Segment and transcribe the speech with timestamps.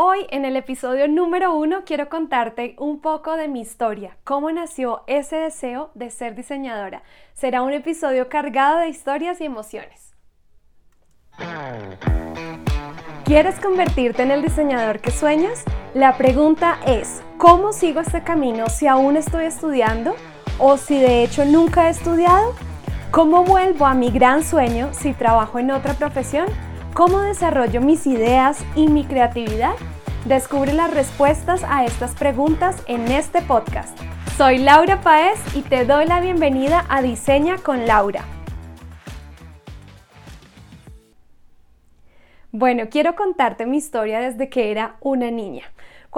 [0.00, 5.02] Hoy en el episodio número uno quiero contarte un poco de mi historia, cómo nació
[5.08, 7.02] ese deseo de ser diseñadora.
[7.34, 10.14] Será un episodio cargado de historias y emociones.
[13.24, 15.64] ¿Quieres convertirte en el diseñador que sueñas?
[15.94, 20.14] La pregunta es, ¿cómo sigo este camino si aún estoy estudiando
[20.60, 22.54] o si de hecho nunca he estudiado?
[23.10, 26.46] ¿Cómo vuelvo a mi gran sueño si trabajo en otra profesión?
[26.98, 29.76] ¿Cómo desarrollo mis ideas y mi creatividad?
[30.24, 33.96] Descubre las respuestas a estas preguntas en este podcast.
[34.36, 38.24] Soy Laura Paez y te doy la bienvenida a Diseña con Laura.
[42.50, 45.66] Bueno, quiero contarte mi historia desde que era una niña.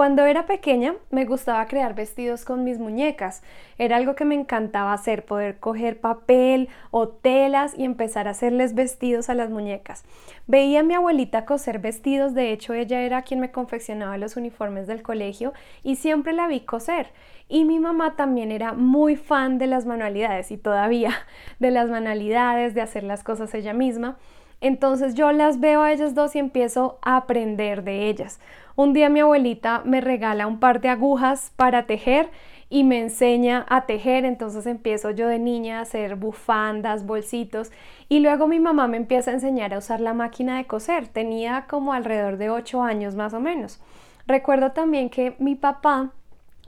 [0.01, 3.43] Cuando era pequeña me gustaba crear vestidos con mis muñecas.
[3.77, 8.73] Era algo que me encantaba hacer, poder coger papel o telas y empezar a hacerles
[8.73, 10.03] vestidos a las muñecas.
[10.47, 14.87] Veía a mi abuelita coser vestidos, de hecho ella era quien me confeccionaba los uniformes
[14.87, 17.11] del colegio y siempre la vi coser.
[17.47, 21.13] Y mi mamá también era muy fan de las manualidades y todavía
[21.59, 24.17] de las manualidades, de hacer las cosas ella misma.
[24.61, 28.39] Entonces yo las veo a ellas dos y empiezo a aprender de ellas.
[28.75, 32.29] Un día mi abuelita me regala un par de agujas para tejer
[32.69, 37.69] y me enseña a tejer, entonces empiezo yo de niña a hacer bufandas, bolsitos
[38.07, 41.07] y luego mi mamá me empieza a enseñar a usar la máquina de coser.
[41.07, 43.81] Tenía como alrededor de 8 años más o menos.
[44.25, 46.11] Recuerdo también que mi papá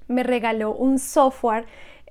[0.07, 1.65] me regaló un software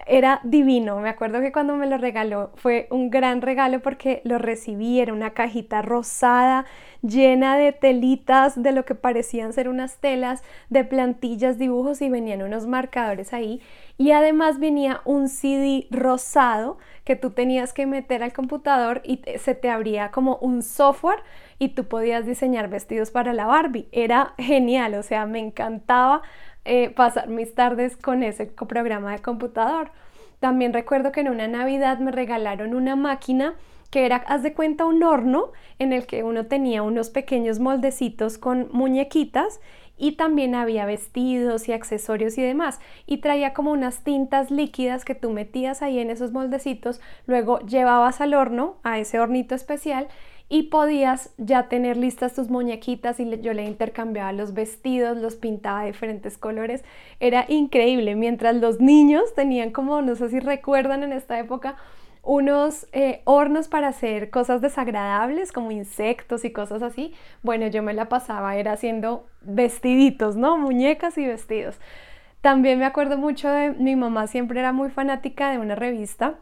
[0.07, 1.01] era divino.
[1.01, 5.13] Me acuerdo que cuando me lo regaló fue un gran regalo porque lo recibí, era
[5.13, 6.65] una cajita rosada
[7.03, 12.43] llena de telitas, de lo que parecían ser unas telas, de plantillas, dibujos y venían
[12.43, 13.61] unos marcadores ahí.
[13.99, 19.55] Y además venía un CD rosado que tú tenías que meter al computador y se
[19.55, 21.23] te abría como un software
[21.59, 23.89] y tú podías diseñar vestidos para la Barbie.
[23.93, 26.23] Era genial, o sea, me encantaba
[26.65, 29.91] eh, pasar mis tardes con ese programa de computador.
[30.41, 33.55] También recuerdo que en una Navidad me regalaron una máquina
[33.91, 38.39] que era, haz de cuenta, un horno en el que uno tenía unos pequeños moldecitos
[38.39, 39.61] con muñequitas
[39.99, 42.81] y también había vestidos y accesorios y demás.
[43.07, 48.21] Y traía como unas tintas líquidas que tú metías ahí en esos moldecitos, luego llevabas
[48.21, 50.09] al horno, a ese hornito especial,
[50.53, 55.81] y podías ya tener listas tus muñequitas y yo le intercambiaba los vestidos, los pintaba
[55.81, 56.85] de diferentes colores.
[57.21, 61.77] Era increíble, mientras los niños tenían como, no sé si recuerdan en esta época,
[62.23, 67.15] unos eh, hornos para hacer cosas desagradables como insectos y cosas así.
[67.43, 70.59] Bueno, yo me la pasaba, era haciendo vestiditos, ¿no?
[70.59, 71.81] Muñecas y vestidos.
[72.43, 76.35] También me acuerdo mucho de mi mamá, siempre era muy fanática de una revista,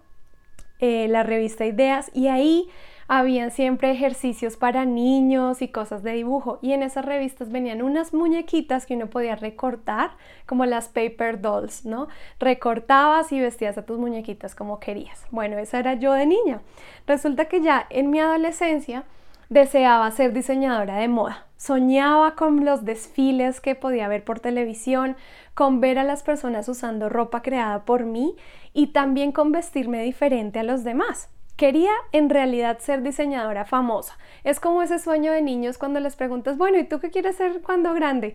[0.80, 2.68] eh, la revista Ideas, y ahí
[3.12, 8.14] habían siempre ejercicios para niños y cosas de dibujo y en esas revistas venían unas
[8.14, 10.12] muñequitas que uno podía recortar
[10.46, 12.06] como las paper dolls, ¿no?
[12.38, 15.26] Recortabas y vestías a tus muñequitas como querías.
[15.32, 16.60] Bueno, esa era yo de niña.
[17.08, 19.02] Resulta que ya en mi adolescencia
[19.48, 21.46] deseaba ser diseñadora de moda.
[21.56, 25.16] Soñaba con los desfiles que podía ver por televisión,
[25.54, 28.36] con ver a las personas usando ropa creada por mí
[28.72, 31.28] y también con vestirme diferente a los demás.
[31.60, 34.16] Quería en realidad ser diseñadora famosa.
[34.44, 37.60] Es como ese sueño de niños cuando les preguntas, bueno, ¿y tú qué quieres ser
[37.60, 38.34] cuando grande?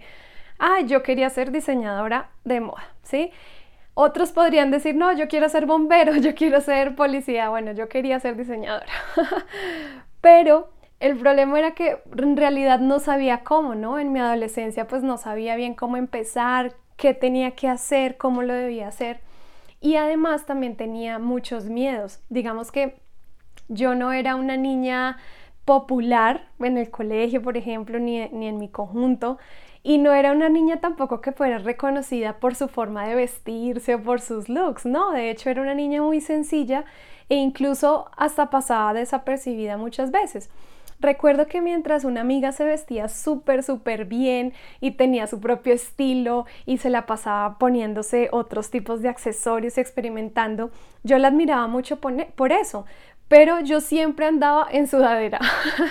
[0.60, 3.32] Ah, yo quería ser diseñadora de moda, ¿sí?
[3.96, 7.50] Otros podrían decir, no, yo quiero ser bombero, yo quiero ser policía.
[7.50, 8.86] Bueno, yo quería ser diseñadora.
[10.22, 10.70] Pero
[11.00, 13.98] el problema era que en realidad no sabía cómo, ¿no?
[13.98, 18.54] En mi adolescencia pues no sabía bien cómo empezar, qué tenía que hacer, cómo lo
[18.54, 19.20] debía hacer.
[19.82, 22.20] Y además también tenía muchos miedos.
[22.30, 23.04] Digamos que
[23.68, 25.18] yo no era una niña
[25.66, 29.38] popular en el colegio, por ejemplo, ni, en mi conjunto.
[29.84, 34.02] Y no era una niña tampoco que fuera reconocida por su forma de vestirse o
[34.02, 36.86] por sus looks, no, de hecho era una niña muy sencilla
[37.30, 40.50] e incluso hasta pasaba desapercibida muchas veces.
[41.00, 46.46] Recuerdo que mientras una amiga se vestía súper, súper bien y tenía su propio estilo
[46.66, 50.72] y se la pasaba poniéndose otros tipos de accesorios y experimentando,
[51.04, 52.86] yo la admiraba mucho por eso,
[53.28, 55.40] pero yo siempre andaba en sudadera,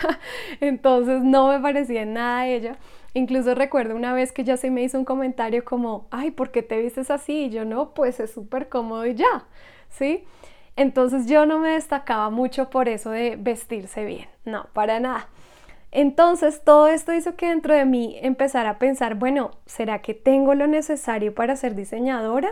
[0.60, 2.76] entonces no me parecía nada a ella.
[3.16, 6.62] Incluso recuerdo una vez que ya se me hizo un comentario como, ay, ¿por qué
[6.62, 7.44] te vistes así?
[7.44, 9.44] Y yo no, pues es súper cómodo y ya,
[9.88, 10.24] ¿sí?
[10.76, 15.28] Entonces yo no me destacaba mucho por eso de vestirse bien, no, para nada.
[15.92, 20.54] Entonces todo esto hizo que dentro de mí empezara a pensar, bueno, ¿será que tengo
[20.56, 22.50] lo necesario para ser diseñadora?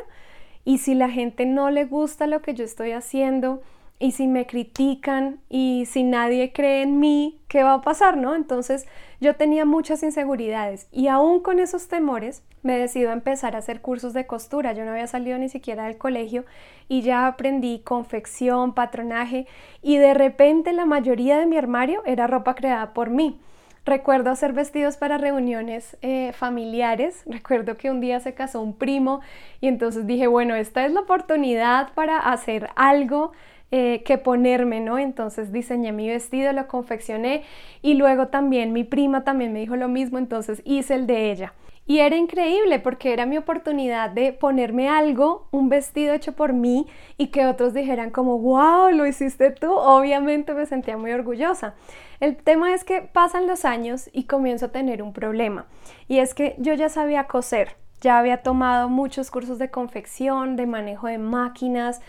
[0.65, 3.61] Y si la gente no le gusta lo que yo estoy haciendo,
[4.03, 8.35] y si me critican y si nadie cree en mí, ¿qué va a pasar, no?
[8.35, 8.89] Entonces
[9.21, 13.81] yo tenía muchas inseguridades y aún con esos temores me decido a empezar a hacer
[13.81, 14.73] cursos de costura.
[14.73, 16.45] Yo no había salido ni siquiera del colegio
[16.89, 19.47] y ya aprendí confección, patronaje
[19.83, 23.39] y de repente la mayoría de mi armario era ropa creada por mí.
[23.85, 27.23] Recuerdo hacer vestidos para reuniones eh, familiares.
[27.27, 29.21] Recuerdo que un día se casó un primo
[29.61, 33.31] y entonces dije, bueno, esta es la oportunidad para hacer algo
[33.75, 34.99] eh, que ponerme, ¿no?
[34.99, 37.43] Entonces diseñé mi vestido, lo confeccioné
[37.81, 41.55] y luego también mi prima también me dijo lo mismo, entonces hice el de ella.
[41.87, 46.87] Y era increíble porque era mi oportunidad de ponerme algo, un vestido hecho por mí
[47.17, 49.73] y que otros dijeran como, wow, lo hiciste tú.
[49.73, 51.75] Obviamente me sentía muy orgullosa.
[52.21, 55.67] El tema es que pasan los años y comienzo a tener un problema.
[56.09, 60.67] Y es que yo ya sabía coser, ya había tomado muchos cursos de confección, de
[60.67, 62.01] manejo de máquinas,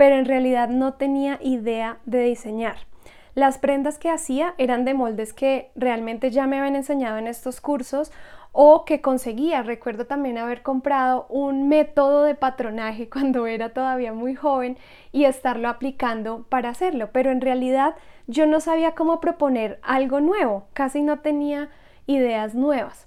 [0.00, 2.86] pero en realidad no tenía idea de diseñar.
[3.34, 7.60] Las prendas que hacía eran de moldes que realmente ya me habían enseñado en estos
[7.60, 8.10] cursos
[8.52, 9.62] o que conseguía.
[9.62, 14.78] Recuerdo también haber comprado un método de patronaje cuando era todavía muy joven
[15.12, 17.94] y estarlo aplicando para hacerlo, pero en realidad
[18.26, 21.68] yo no sabía cómo proponer algo nuevo, casi no tenía
[22.06, 23.06] ideas nuevas.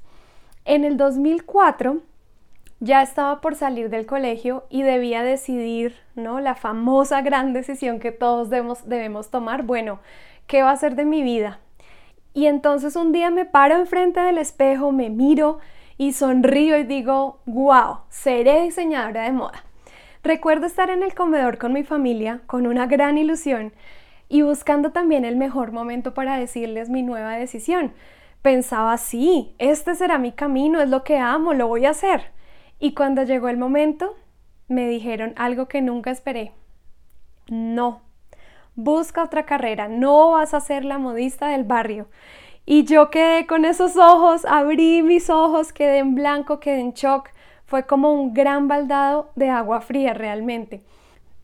[0.64, 2.04] En el 2004
[2.84, 6.42] ya estaba por salir del colegio y debía decidir, ¿no?
[6.42, 10.00] La famosa gran decisión que todos debemos, debemos tomar, bueno,
[10.48, 11.60] ¿qué va a ser de mi vida?
[12.34, 15.60] Y entonces un día me paro enfrente del espejo, me miro
[15.98, 19.64] y sonrío y digo, wow, seré diseñadora de moda.
[20.22, 23.72] Recuerdo estar en el comedor con mi familia con una gran ilusión
[24.28, 27.94] y buscando también el mejor momento para decirles mi nueva decisión.
[28.42, 32.34] Pensaba, sí, este será mi camino, es lo que amo, lo voy a hacer.
[32.84, 34.14] Y cuando llegó el momento,
[34.68, 36.52] me dijeron algo que nunca esperé.
[37.48, 38.02] No,
[38.76, 42.10] busca otra carrera, no vas a ser la modista del barrio.
[42.66, 47.30] Y yo quedé con esos ojos, abrí mis ojos, quedé en blanco, quedé en shock.
[47.68, 50.82] Fue como un gran baldado de agua fría realmente.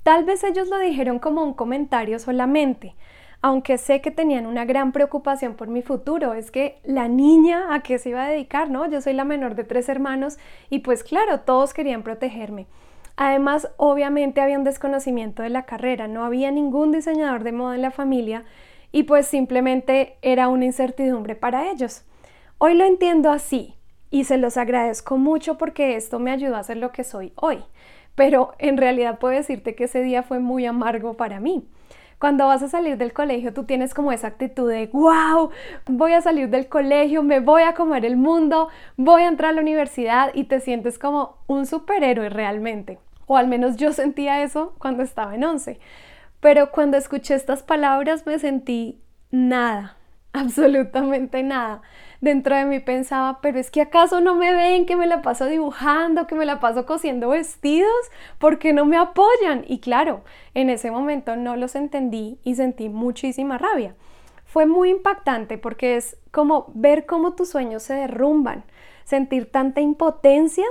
[0.03, 2.95] Tal vez ellos lo dijeron como un comentario solamente,
[3.41, 6.33] aunque sé que tenían una gran preocupación por mi futuro.
[6.33, 8.89] Es que la niña a qué se iba a dedicar, ¿no?
[8.89, 10.37] Yo soy la menor de tres hermanos
[10.69, 12.67] y pues claro, todos querían protegerme.
[13.15, 17.81] Además, obviamente había un desconocimiento de la carrera, no había ningún diseñador de moda en
[17.81, 18.45] la familia
[18.91, 22.03] y pues simplemente era una incertidumbre para ellos.
[22.57, 23.75] Hoy lo entiendo así
[24.09, 27.63] y se los agradezco mucho porque esto me ayudó a ser lo que soy hoy,
[28.15, 31.67] pero en realidad puedo decirte que ese día fue muy amargo para mí.
[32.19, 35.51] Cuando vas a salir del colegio, tú tienes como esa actitud de, wow,
[35.87, 39.53] voy a salir del colegio, me voy a comer el mundo, voy a entrar a
[39.55, 42.99] la universidad y te sientes como un superhéroe realmente
[43.29, 45.79] o al menos yo sentía eso cuando estaba en once.
[46.39, 49.97] Pero cuando escuché estas palabras me sentí nada,
[50.33, 51.83] absolutamente nada.
[52.21, 55.45] Dentro de mí pensaba, pero es que acaso no me ven que me la paso
[55.45, 57.89] dibujando, que me la paso cosiendo vestidos,
[58.39, 59.63] ¿por qué no me apoyan?
[59.67, 60.23] Y claro,
[60.53, 63.95] en ese momento no los entendí y sentí muchísima rabia.
[64.43, 68.65] Fue muy impactante porque es como ver cómo tus sueños se derrumban,
[69.05, 70.65] sentir tanta impotencia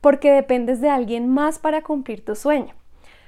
[0.00, 2.74] porque dependes de alguien más para cumplir tu sueño.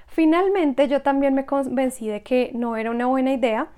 [0.09, 3.69] Finalmente yo también me convencí de que no era una buena idea.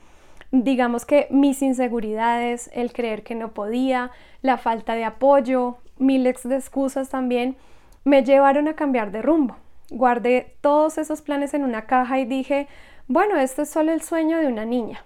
[0.56, 6.54] Digamos que mis inseguridades, el creer que no podía, la falta de apoyo, miles de
[6.54, 7.56] excusas también,
[8.04, 9.56] me llevaron a cambiar de rumbo.
[9.90, 12.68] Guardé todos esos planes en una caja y dije,
[13.08, 15.04] bueno, esto es solo el sueño de una niña.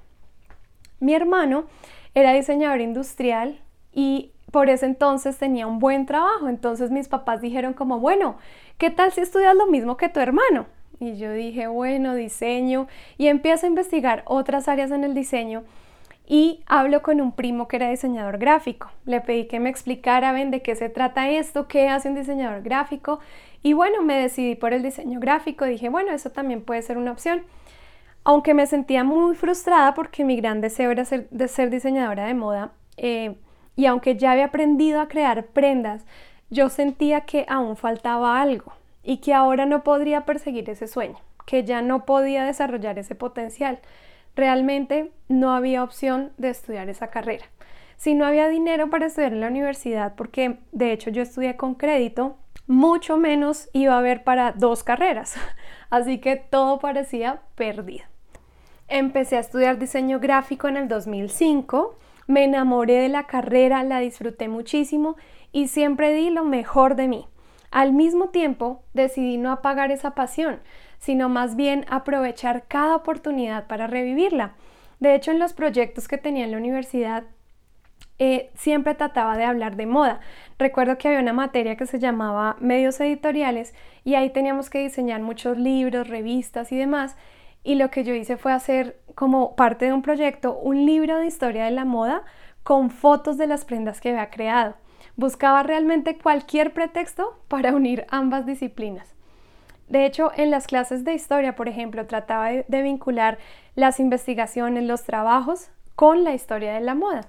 [1.00, 1.64] Mi hermano
[2.14, 3.58] era diseñador industrial
[3.90, 6.50] y por ese entonces tenía un buen trabajo.
[6.50, 8.36] Entonces mis papás dijeron como, bueno,
[8.76, 10.66] ¿qué tal si estudias lo mismo que tu hermano?
[11.00, 12.88] Y yo dije, bueno, diseño.
[13.16, 15.64] Y empiezo a investigar otras áreas en el diseño
[16.30, 18.90] y hablo con un primo que era diseñador gráfico.
[19.06, 22.62] Le pedí que me explicara, ven, de qué se trata esto, qué hace un diseñador
[22.62, 23.20] gráfico.
[23.62, 25.64] Y bueno, me decidí por el diseño gráfico.
[25.64, 27.44] Dije, bueno, eso también puede ser una opción.
[28.24, 31.28] Aunque me sentía muy frustrada porque mi gran deseo era ser,
[31.70, 33.36] diseñadora de moda, eh,
[33.74, 36.04] y aunque ya había aprendido a crear prendas,
[36.50, 41.64] yo sentía que aún faltaba algo y que ahora no podría perseguir ese sueño, que
[41.64, 43.80] ya no podía desarrollar ese potencial.
[44.34, 47.46] Realmente no había opción de estudiar esa carrera.
[47.96, 51.74] Si no había dinero para estudiar en la universidad, porque de hecho yo estudié con
[51.74, 52.36] crédito,
[52.66, 55.34] mucho menos iba a haber para dos carreras.
[55.90, 58.04] Así que todo parecía perdido.
[58.86, 64.48] Empecé a estudiar diseño gráfico en el 2005 me enamoré de la carrera, la disfruté
[64.48, 65.16] muchísimo
[65.50, 67.26] y siempre di lo mejor de mí.
[67.70, 70.60] Al mismo tiempo, decidí no apagar esa pasión.
[71.00, 74.54] sino más bien aprovechar cada oportunidad para revivirla.
[74.98, 77.22] De hecho, en los proyectos que tenía en la universidad,
[78.18, 80.18] eh, siempre trataba de hablar de moda.
[80.58, 85.20] Recuerdo que había una materia que se llamaba medios editoriales y ahí teníamos que diseñar
[85.20, 87.16] muchos libros, revistas y demás.
[87.62, 91.26] Y lo que yo hice fue hacer como parte de un proyecto un libro de
[91.26, 92.24] historia de la moda
[92.64, 94.74] con fotos de las prendas que había creado.
[95.18, 99.16] Buscaba realmente cualquier pretexto para unir ambas disciplinas.
[99.88, 103.36] De hecho, en las clases de historia, por ejemplo, trataba de, vincular
[103.74, 107.22] las investigaciones, los trabajos con la historia de la moda.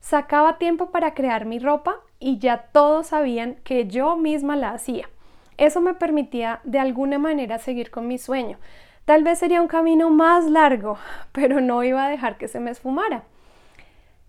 [0.00, 5.10] Sacaba tiempo para crear mi ropa y ya todos sabían que yo misma la hacía.
[5.58, 8.56] Eso me permitía de alguna manera seguir con mi sueño.
[9.04, 10.96] Tal vez sería un camino más largo,
[11.32, 13.24] pero no iba a dejar que se me esfumara.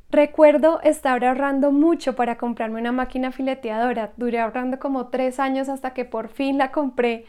[0.09, 4.13] Recuerdo estar ahorrando mucho para comprarme una máquina fileteadora.
[4.15, 7.25] Duré ahorrando como tres años hasta que por fin la compré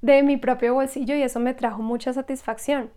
[0.00, 2.90] de mi propio bolsillo y eso me trajo mucha satisfacción.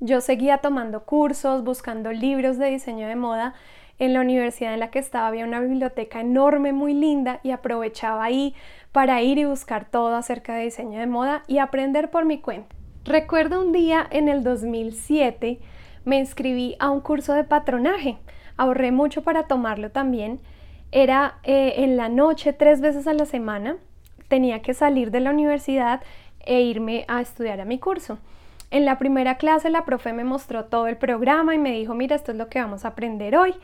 [0.00, 3.54] Yo seguía tomando cursos, buscando libros de diseño de moda.
[3.98, 8.24] En la universidad en la que estaba había una biblioteca enorme, muy linda y aprovechaba
[8.24, 8.54] ahí
[8.90, 12.74] para ir y buscar todo acerca de diseño de moda y aprender por mi cuenta.
[13.04, 15.60] Recuerdo un día en el 2007
[16.04, 18.18] me inscribí a un curso de patronaje.
[18.56, 20.40] Ahorré mucho para tomarlo también.
[20.90, 23.76] Era eh, en la noche, tres veces a la semana.
[24.28, 26.02] Tenía que salir de la universidad
[26.44, 28.18] e irme a estudiar a mi curso.
[28.70, 32.16] En la primera clase la profe me mostró todo el programa y me dijo, mira,
[32.16, 33.54] esto es lo que vamos a aprender hoy.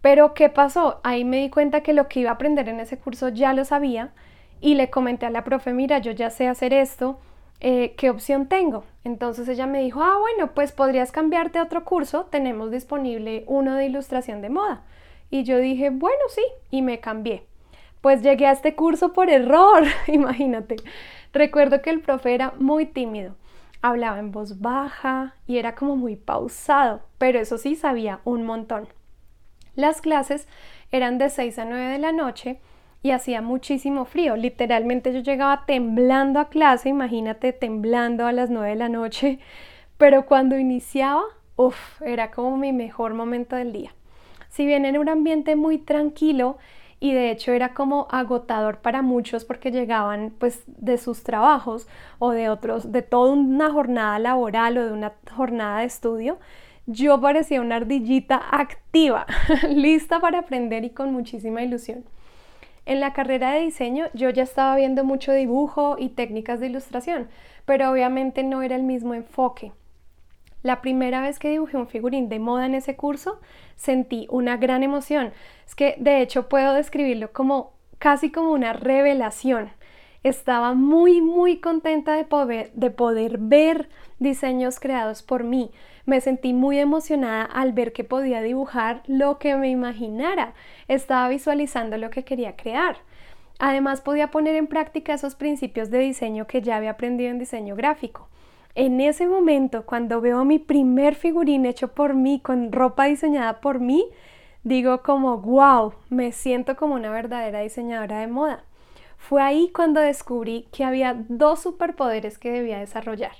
[0.00, 1.00] Pero ¿qué pasó?
[1.02, 3.64] Ahí me di cuenta que lo que iba a aprender en ese curso ya lo
[3.64, 4.12] sabía
[4.60, 7.18] y le comenté a la profe, mira, yo ya sé hacer esto,
[7.60, 8.84] eh, ¿qué opción tengo?
[9.04, 13.74] Entonces ella me dijo, ah, bueno, pues podrías cambiarte a otro curso, tenemos disponible uno
[13.74, 14.82] de ilustración de moda.
[15.30, 17.46] Y yo dije, bueno, sí, y me cambié.
[18.00, 20.76] Pues llegué a este curso por error, imagínate.
[21.32, 23.34] Recuerdo que el profe era muy tímido,
[23.82, 28.88] hablaba en voz baja y era como muy pausado, pero eso sí sabía un montón.
[29.74, 30.46] Las clases
[30.92, 32.60] eran de 6 a 9 de la noche
[33.04, 34.34] y hacía muchísimo frío.
[34.34, 39.38] Literalmente yo llegaba temblando a clase, imagínate temblando a las 9 de la noche,
[39.98, 41.22] pero cuando iniciaba,
[41.54, 43.94] uff, era como mi mejor momento del día.
[44.48, 46.56] Si bien era un ambiente muy tranquilo,
[46.98, 51.86] y de hecho era como agotador para muchos porque llegaban pues de sus trabajos
[52.18, 56.38] o de otros, de toda una jornada laboral o de una jornada de estudio,
[56.86, 59.26] yo parecía una ardillita activa,
[59.68, 62.04] lista para aprender y con muchísima ilusión.
[62.86, 67.28] En la carrera de diseño yo ya estaba viendo mucho dibujo y técnicas de ilustración,
[67.64, 69.72] pero obviamente no era el mismo enfoque.
[70.62, 73.38] La primera vez que dibujé un figurín de moda en ese curso,
[73.76, 75.32] sentí una gran emoción.
[75.66, 79.70] Es que de hecho puedo describirlo como casi como una revelación.
[80.22, 85.70] Estaba muy, muy contenta de poder, de poder ver diseños creados por mí.
[86.06, 90.54] Me sentí muy emocionada al ver que podía dibujar lo que me imaginara.
[90.86, 92.98] Estaba visualizando lo que quería crear.
[93.58, 97.76] Además podía poner en práctica esos principios de diseño que ya había aprendido en diseño
[97.76, 98.28] gráfico.
[98.74, 103.78] En ese momento, cuando veo mi primer figurín hecho por mí, con ropa diseñada por
[103.78, 104.04] mí,
[104.64, 108.64] digo como, wow, me siento como una verdadera diseñadora de moda.
[109.16, 113.32] Fue ahí cuando descubrí que había dos superpoderes que debía desarrollar.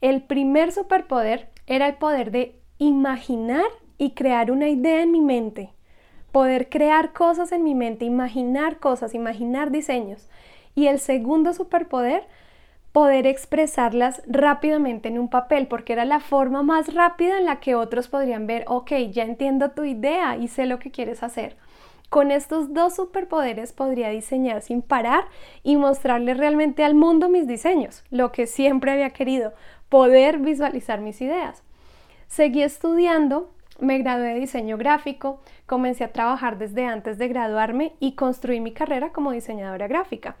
[0.00, 3.66] El primer superpoder era el poder de imaginar
[3.98, 5.70] y crear una idea en mi mente.
[6.32, 10.28] Poder crear cosas en mi mente, imaginar cosas, imaginar diseños.
[10.74, 12.26] Y el segundo superpoder
[12.92, 17.74] poder expresarlas rápidamente en un papel, porque era la forma más rápida en la que
[17.74, 21.56] otros podrían ver, ok, ya entiendo tu idea y sé lo que quieres hacer.
[22.12, 25.24] Con estos dos superpoderes podría diseñar sin parar
[25.62, 29.54] y mostrarle realmente al mundo mis diseños, lo que siempre había querido,
[29.88, 31.64] poder visualizar mis ideas.
[32.28, 38.14] Seguí estudiando, me gradué de diseño gráfico, comencé a trabajar desde antes de graduarme y
[38.14, 40.36] construí mi carrera como diseñadora gráfica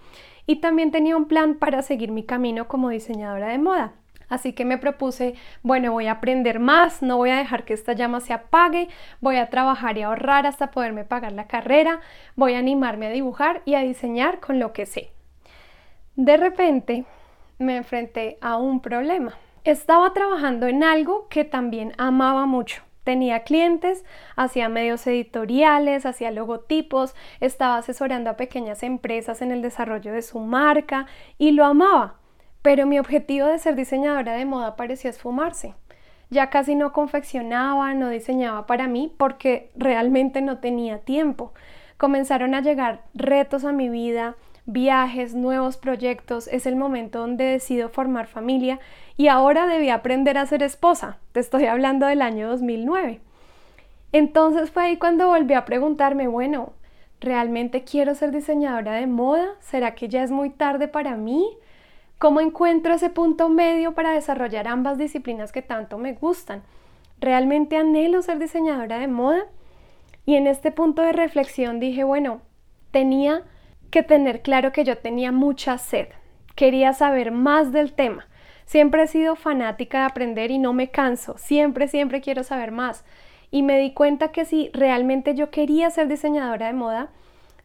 [0.46, 3.94] y también tenía un plan para seguir mi camino como diseñadora de moda.
[4.32, 7.92] Así que me propuse, bueno, voy a aprender más, no voy a dejar que esta
[7.92, 8.88] llama se apague,
[9.20, 12.00] voy a trabajar y ahorrar hasta poderme pagar la carrera,
[12.34, 15.12] voy a animarme a dibujar y a diseñar con lo que sé.
[16.16, 17.04] De repente
[17.58, 19.34] me enfrenté a un problema.
[19.64, 24.04] Estaba trabajando en algo que también amaba mucho Tenía clientes,
[24.36, 30.38] hacía medios editoriales, hacía logotipos, estaba asesorando a pequeñas empresas en el desarrollo de su
[30.38, 32.21] marca y lo amaba.
[32.62, 35.74] Pero mi objetivo de ser diseñadora de moda parecía esfumarse.
[36.30, 41.52] Ya casi no confeccionaba, no diseñaba para mí porque realmente no tenía tiempo.
[41.98, 47.88] Comenzaron a llegar retos a mi vida, viajes, nuevos proyectos, es el momento donde decido
[47.88, 48.80] formar familia
[49.16, 51.18] y ahora debí aprender a ser esposa.
[51.32, 53.20] Te estoy hablando del año 2009.
[54.12, 56.72] Entonces fue ahí cuando volví a preguntarme, bueno,
[57.20, 59.48] ¿realmente quiero ser diseñadora de moda?
[59.60, 61.44] ¿Será que ya es muy tarde para mí?
[62.22, 66.62] ¿Cómo encuentro ese punto medio para desarrollar ambas disciplinas que tanto me gustan?
[67.18, 69.46] ¿Realmente anhelo ser diseñadora de moda?
[70.24, 72.40] Y en este punto de reflexión dije, bueno,
[72.92, 73.42] tenía
[73.90, 76.10] que tener claro que yo tenía mucha sed,
[76.54, 78.28] quería saber más del tema.
[78.66, 83.04] Siempre he sido fanática de aprender y no me canso, siempre, siempre quiero saber más.
[83.50, 87.08] Y me di cuenta que si realmente yo quería ser diseñadora de moda,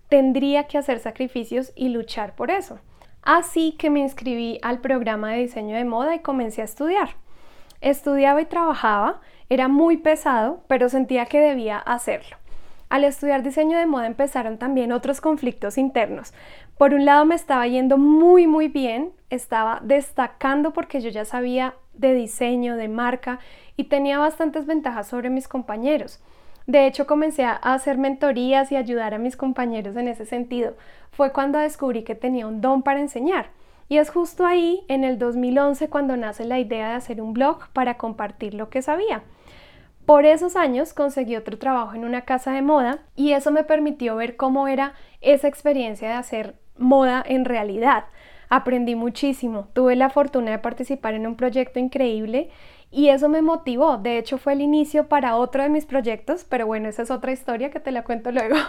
[0.10, 2.80] tendría que hacer sacrificios y luchar por eso.
[3.28, 7.10] Así que me inscribí al programa de diseño de moda y comencé a estudiar.
[7.82, 9.20] Estudiaba y trabajaba,
[9.50, 12.38] era muy pesado, pero sentía que debía hacerlo.
[12.88, 16.34] Al estudiar diseño de moda empezaron también otros conflictos internos.
[16.78, 21.74] Por un lado me estaba yendo muy muy bien, estaba destacando porque yo ya sabía
[21.96, 23.40] de diseño, de marca
[23.76, 26.22] y tenía bastantes ventajas sobre mis compañeros.
[26.68, 30.74] De hecho, comencé a hacer mentorías y ayudar a mis compañeros en ese sentido.
[31.12, 33.52] Fue cuando descubrí que tenía un don para enseñar.
[33.88, 37.70] Y es justo ahí, en el 2011, cuando nace la idea de hacer un blog
[37.72, 39.24] para compartir lo que sabía.
[40.06, 44.18] Por esos años conseguí otro trabajo en una casa de moda y eso me permitió
[44.18, 48.06] ver cómo era esa experiencia de hacer moda en realidad.
[48.50, 52.50] Aprendí muchísimo, tuve la fortuna de participar en un proyecto increíble
[52.92, 53.98] y eso me motivó.
[53.98, 57.32] De hecho fue el inicio para otro de mis proyectos, pero bueno, esa es otra
[57.32, 58.56] historia que te la cuento luego.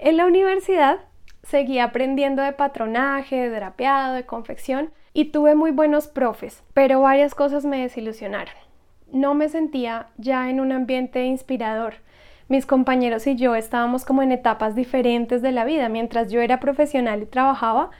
[0.00, 1.00] En la universidad
[1.42, 7.34] seguí aprendiendo de patronaje, de drapeado, de confección y tuve muy buenos profes, pero varias
[7.34, 8.54] cosas me desilusionaron
[9.12, 11.94] no me sentía ya en un ambiente inspirador.
[12.48, 16.60] Mis compañeros y yo estábamos como en etapas diferentes de la vida, mientras yo era
[16.60, 17.90] profesional y trabajaba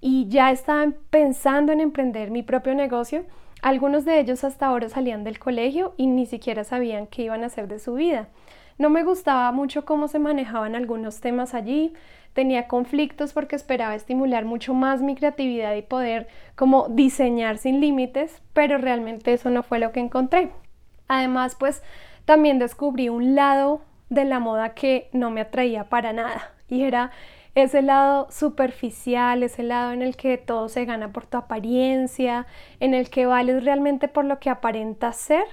[0.00, 3.24] y ya estaban pensando en emprender mi propio negocio.
[3.64, 7.46] Algunos de ellos hasta ahora salían del colegio y ni siquiera sabían qué iban a
[7.46, 8.28] hacer de su vida.
[8.76, 11.94] No me gustaba mucho cómo se manejaban algunos temas allí,
[12.34, 18.42] tenía conflictos porque esperaba estimular mucho más mi creatividad y poder como diseñar sin límites,
[18.52, 20.50] pero realmente eso no fue lo que encontré.
[21.08, 21.82] Además, pues
[22.26, 27.12] también descubrí un lado de la moda que no me atraía para nada y era
[27.54, 32.46] ese lado superficial, ese lado en el que todo se gana por tu apariencia,
[32.80, 35.44] en el que vales realmente por lo que aparentas ser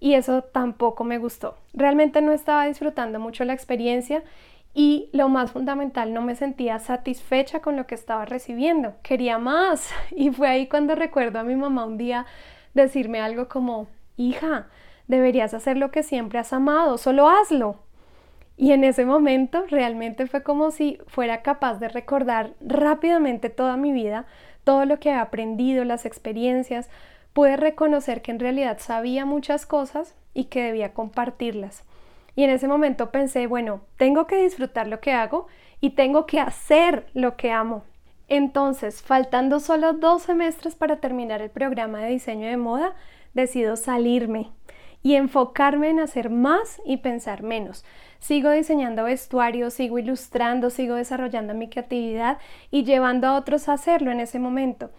[0.00, 1.56] y eso tampoco me gustó.
[1.72, 4.22] Realmente no estaba disfrutando mucho la experiencia
[4.74, 9.90] y lo más fundamental, no me sentía satisfecha con lo que estaba recibiendo, quería más.
[10.10, 12.26] Y fue ahí cuando recuerdo a mi mamá un día
[12.74, 14.66] decirme algo como, hija,
[15.06, 17.83] deberías hacer lo que siempre has amado, solo hazlo.
[18.56, 23.92] Y en ese momento realmente fue como si fuera capaz de recordar rápidamente toda mi
[23.92, 24.26] vida,
[24.62, 26.88] todo lo que he aprendido, las experiencias,
[27.32, 31.84] pude reconocer que en realidad sabía muchas cosas y que debía compartirlas.
[32.36, 35.46] Y en ese momento pensé, bueno, tengo que disfrutar lo que hago
[35.80, 37.84] y tengo que hacer lo que amo.
[38.28, 42.94] Entonces, faltando solo dos semestres para terminar el programa de diseño de moda,
[43.34, 44.50] decido salirme
[45.04, 47.84] y enfocarme en hacer más y pensar menos.
[48.20, 52.38] Sigo diseñando vestuario, sigo ilustrando, sigo desarrollando mi creatividad
[52.70, 54.90] y llevando a otros a hacerlo en ese momento.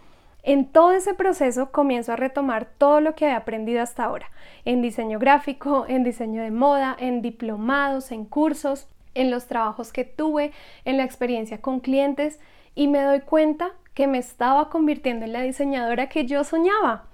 [0.44, 4.30] En todo ese proceso comienzo a retomar todo lo que he aprendido hasta ahora,
[4.64, 10.04] en diseño gráfico, en diseño de moda, en diplomados, en cursos, en los trabajos que
[10.04, 10.52] tuve,
[10.84, 12.38] en la experiencia con clientes
[12.76, 17.06] y me doy cuenta que me estaba convirtiendo en la diseñadora que yo soñaba.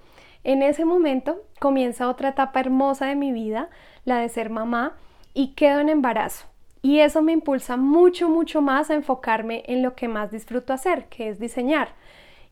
[0.45, 3.69] En ese momento comienza otra etapa hermosa de mi vida,
[4.05, 4.97] la de ser mamá,
[5.35, 6.47] y quedo en embarazo.
[6.83, 11.07] Y eso me impulsa mucho, mucho más a enfocarme en lo que más disfruto hacer,
[11.07, 11.91] que es diseñar.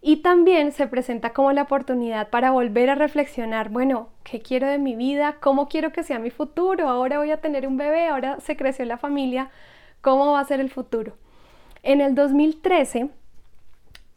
[0.01, 4.79] Y también se presenta como la oportunidad para volver a reflexionar, bueno, ¿qué quiero de
[4.79, 5.37] mi vida?
[5.41, 6.89] ¿Cómo quiero que sea mi futuro?
[6.89, 9.51] Ahora voy a tener un bebé, ahora se creció la familia,
[10.01, 11.15] ¿cómo va a ser el futuro?
[11.83, 13.11] En el 2013,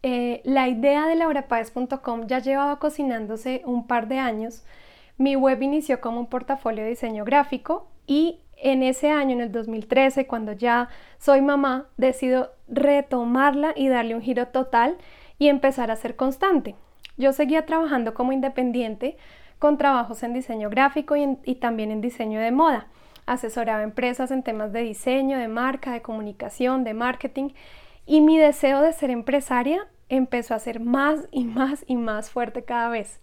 [0.03, 4.63] eh, la idea de laurapaez.com ya llevaba cocinándose un par de años.
[5.17, 9.51] Mi web inició como un portafolio de diseño gráfico y en ese año, en el
[9.51, 10.89] 2013, cuando ya
[11.19, 14.97] soy mamá, decido retomarla y darle un giro total
[15.39, 16.75] y empezar a ser constante.
[17.17, 19.17] Yo seguía trabajando como independiente
[19.59, 22.87] con trabajos en diseño gráfico y, también en diseño de moda.
[23.25, 27.49] Asesoraba empresas en temas de diseño, de marca, de comunicación, de marketing
[28.05, 32.63] y mi deseo de ser empresaria empezó a ser más y más y más fuerte
[32.63, 33.19] cada vez.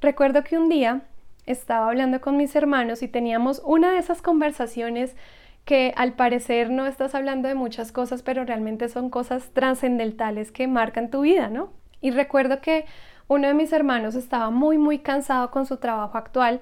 [0.00, 1.02] Recuerdo que un día
[1.46, 5.16] estaba hablando con mis hermanos y teníamos una de esas conversaciones
[5.64, 10.66] que al parecer no estás hablando de muchas cosas, pero realmente son cosas trascendentales que
[10.66, 11.70] marcan tu vida, ¿no?
[12.00, 12.86] Y recuerdo que
[13.28, 16.60] uno de mis hermanos estaba muy, muy cansado con su trabajo actual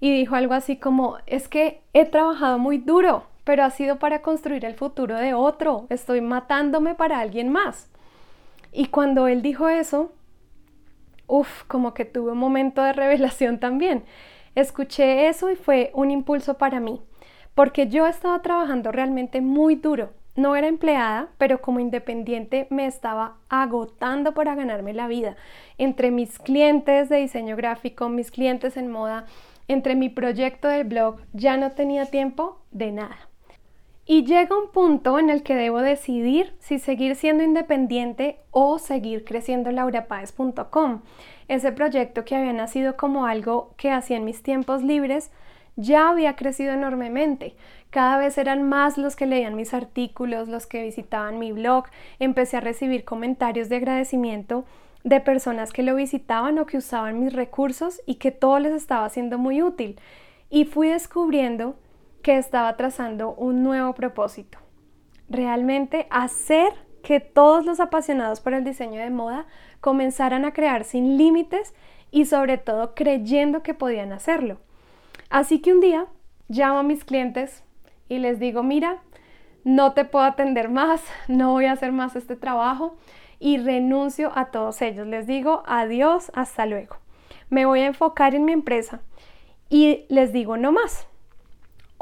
[0.00, 4.22] y dijo algo así como, es que he trabajado muy duro, pero ha sido para
[4.22, 7.89] construir el futuro de otro, estoy matándome para alguien más.
[8.72, 10.12] Y cuando él dijo eso,
[11.26, 14.04] uff, como que tuve un momento de revelación también.
[14.54, 17.00] Escuché eso y fue un impulso para mí,
[17.54, 20.10] porque yo estaba trabajando realmente muy duro.
[20.36, 25.36] No era empleada, pero como independiente me estaba agotando para ganarme la vida.
[25.76, 29.26] Entre mis clientes de diseño gráfico, mis clientes en moda,
[29.68, 33.29] entre mi proyecto de blog, ya no tenía tiempo de nada.
[34.12, 39.24] Y llega un punto en el que debo decidir si seguir siendo independiente o seguir
[39.24, 41.02] creciendo laurapaez.com.
[41.46, 45.30] Ese proyecto que había nacido como algo que hacía en mis tiempos libres
[45.76, 47.54] ya había crecido enormemente.
[47.90, 51.84] Cada vez eran más los que leían mis artículos, los que visitaban mi blog.
[52.18, 54.64] Empecé a recibir comentarios de agradecimiento
[55.04, 59.08] de personas que lo visitaban o que usaban mis recursos y que todo les estaba
[59.08, 60.00] siendo muy útil.
[60.50, 61.76] Y fui descubriendo
[62.22, 64.58] que estaba trazando un nuevo propósito.
[65.28, 69.46] Realmente hacer que todos los apasionados por el diseño de moda
[69.80, 71.74] comenzaran a crear sin límites
[72.10, 74.58] y sobre todo creyendo que podían hacerlo.
[75.30, 76.06] Así que un día
[76.48, 77.62] llamo a mis clientes
[78.08, 78.98] y les digo, mira,
[79.64, 82.96] no te puedo atender más, no voy a hacer más este trabajo
[83.38, 85.06] y renuncio a todos ellos.
[85.06, 86.96] Les digo adiós, hasta luego.
[87.48, 89.00] Me voy a enfocar en mi empresa
[89.68, 91.06] y les digo no más.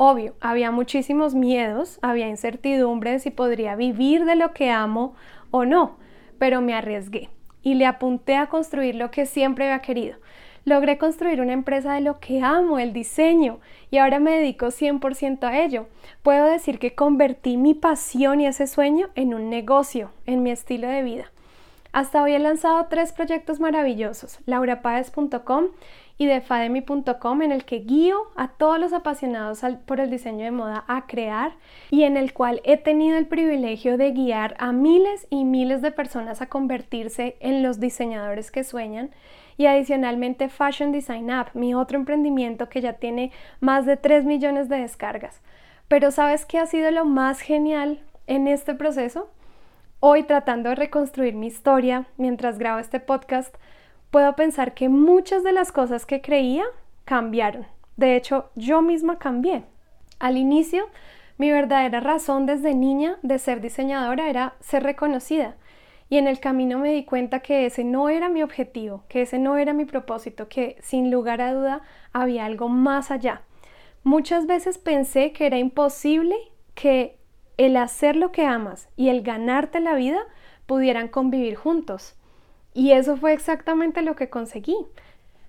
[0.00, 5.16] Obvio, había muchísimos miedos, había incertidumbre de si podría vivir de lo que amo
[5.50, 5.96] o no,
[6.38, 7.30] pero me arriesgué
[7.64, 10.16] y le apunté a construir lo que siempre había querido.
[10.64, 13.58] Logré construir una empresa de lo que amo, el diseño,
[13.90, 15.88] y ahora me dedico 100% a ello.
[16.22, 20.87] Puedo decir que convertí mi pasión y ese sueño en un negocio, en mi estilo
[20.87, 21.32] de vida.
[21.90, 25.64] Hasta hoy he lanzado tres proyectos maravillosos, laurapaez.com
[26.18, 30.85] y defademi.com en el que guío a todos los apasionados por el diseño de moda
[30.88, 31.52] a crear
[31.90, 35.92] y en el cual he tenido el privilegio de guiar a miles y miles de
[35.92, 39.11] personas a convertirse en los diseñadores que sueñan
[39.57, 44.68] y adicionalmente Fashion Design App, mi otro emprendimiento que ya tiene más de 3 millones
[44.68, 45.40] de descargas.
[45.88, 49.31] Pero ¿sabes qué ha sido lo más genial en este proceso?
[50.00, 53.57] Hoy tratando de reconstruir mi historia mientras grabo este podcast,
[54.11, 56.64] puedo pensar que muchas de las cosas que creía
[57.05, 57.66] cambiaron.
[57.97, 59.64] De hecho, yo misma cambié.
[60.18, 60.87] Al inicio,
[61.37, 65.57] mi verdadera razón desde niña de ser diseñadora era ser reconocida.
[66.11, 69.38] Y en el camino me di cuenta que ese no era mi objetivo, que ese
[69.38, 73.42] no era mi propósito, que sin lugar a duda había algo más allá.
[74.05, 76.35] Muchas veces pensé que era imposible
[76.75, 77.18] que
[77.59, 80.21] el hacer lo que amas y el ganarte la vida
[80.66, 82.17] pudieran convivir juntos.
[82.79, 84.77] Y eso fue exactamente lo que conseguí.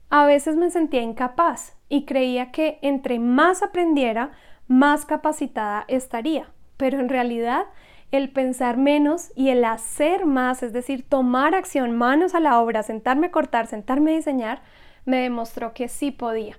[0.09, 4.31] A veces me sentía incapaz y creía que entre más aprendiera,
[4.67, 6.49] más capacitada estaría.
[6.75, 7.67] Pero en realidad
[8.11, 12.81] el pensar menos y el hacer más, es decir, tomar acción, manos a la obra,
[12.81, 14.63] sentarme a cortar, sentarme a diseñar,
[15.05, 16.57] me demostró que sí podía.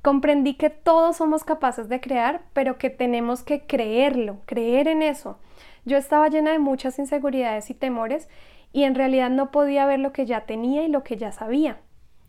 [0.00, 5.40] Comprendí que todos somos capaces de crear, pero que tenemos que creerlo, creer en eso.
[5.84, 8.28] Yo estaba llena de muchas inseguridades y temores
[8.74, 11.78] y en realidad no podía ver lo que ya tenía y lo que ya sabía.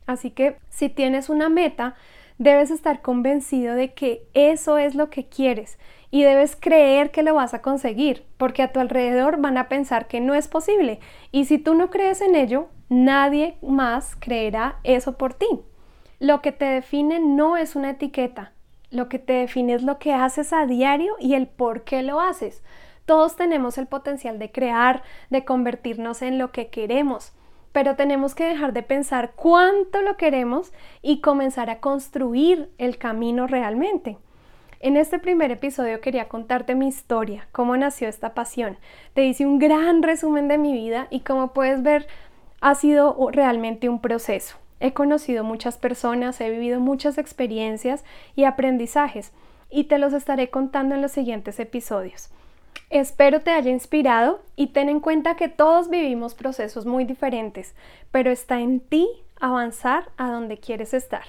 [0.05, 1.95] Así que si tienes una meta,
[2.37, 5.79] debes estar convencido de que eso es lo que quieres
[6.11, 10.07] y debes creer que lo vas a conseguir, porque a tu alrededor van a pensar
[10.07, 10.99] que no es posible
[11.31, 15.47] y si tú no crees en ello, nadie más creerá eso por ti.
[16.19, 18.51] Lo que te define no es una etiqueta,
[18.91, 22.21] lo que te define es lo que haces a diario y el por qué lo
[22.21, 22.63] haces.
[23.05, 27.33] Todos tenemos el potencial de crear, de convertirnos en lo que queremos,
[27.71, 33.47] pero tenemos que dejar de pensar cuánto lo queremos y comenzar a construir el camino
[33.47, 34.17] realmente.
[34.79, 38.77] En este primer episodio quería contarte mi historia, cómo nació esta pasión.
[39.13, 42.07] Te hice un gran resumen de mi vida y como puedes ver
[42.61, 44.57] ha sido realmente un proceso.
[44.79, 48.03] He conocido muchas personas, he vivido muchas experiencias
[48.35, 49.31] y aprendizajes
[49.69, 52.29] y te los estaré contando en los siguientes episodios.
[52.89, 57.75] Espero te haya inspirado y ten en cuenta que todos vivimos procesos muy diferentes,
[58.11, 59.07] pero está en ti
[59.39, 61.23] avanzar a donde quieres estar.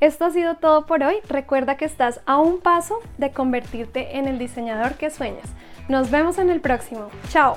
[0.00, 1.16] Esto ha sido todo por hoy.
[1.28, 5.46] Recuerda que estás a un paso de convertirte en el diseñador que sueñas.
[5.88, 7.08] Nos vemos en el próximo.
[7.28, 7.56] Chao.